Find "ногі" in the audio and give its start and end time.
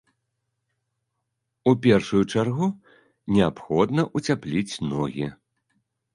4.97-5.31